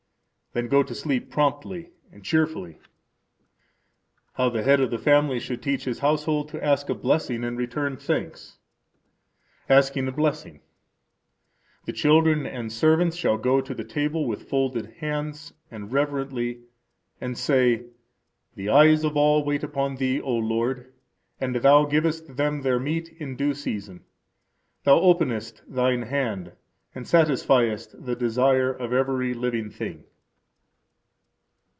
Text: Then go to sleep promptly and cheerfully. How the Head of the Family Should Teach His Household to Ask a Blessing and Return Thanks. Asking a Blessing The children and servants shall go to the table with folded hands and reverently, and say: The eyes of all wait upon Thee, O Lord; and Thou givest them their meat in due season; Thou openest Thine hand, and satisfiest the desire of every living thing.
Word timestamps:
Then 0.53 0.67
go 0.67 0.83
to 0.83 0.93
sleep 0.93 1.29
promptly 1.31 1.91
and 2.11 2.25
cheerfully. 2.25 2.77
How 4.33 4.49
the 4.49 4.63
Head 4.63 4.81
of 4.81 4.91
the 4.91 4.99
Family 4.99 5.39
Should 5.39 5.63
Teach 5.63 5.85
His 5.85 5.99
Household 5.99 6.49
to 6.49 6.61
Ask 6.61 6.89
a 6.89 6.93
Blessing 6.93 7.45
and 7.45 7.57
Return 7.57 7.95
Thanks. 7.95 8.57
Asking 9.69 10.09
a 10.09 10.11
Blessing 10.11 10.59
The 11.85 11.93
children 11.93 12.45
and 12.45 12.69
servants 12.69 13.15
shall 13.15 13.37
go 13.37 13.61
to 13.61 13.73
the 13.73 13.85
table 13.85 14.27
with 14.27 14.49
folded 14.49 14.87
hands 14.99 15.53
and 15.71 15.89
reverently, 15.93 16.63
and 17.21 17.37
say: 17.37 17.85
The 18.55 18.67
eyes 18.67 19.05
of 19.05 19.15
all 19.15 19.45
wait 19.45 19.63
upon 19.63 19.95
Thee, 19.95 20.19
O 20.19 20.35
Lord; 20.35 20.91
and 21.39 21.55
Thou 21.55 21.85
givest 21.85 22.35
them 22.35 22.61
their 22.61 22.77
meat 22.77 23.07
in 23.21 23.37
due 23.37 23.53
season; 23.53 24.03
Thou 24.83 24.99
openest 24.99 25.61
Thine 25.65 26.01
hand, 26.01 26.51
and 26.93 27.05
satisfiest 27.05 28.03
the 28.05 28.17
desire 28.17 28.73
of 28.73 28.91
every 28.91 29.33
living 29.33 29.69
thing. 29.69 30.03